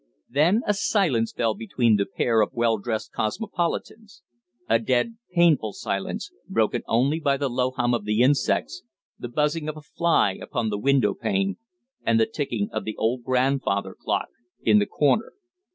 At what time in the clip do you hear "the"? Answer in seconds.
1.95-2.07, 7.37-7.47, 8.05-8.23, 9.19-9.29, 10.71-10.79, 12.19-12.25, 12.83-12.95, 14.79-14.87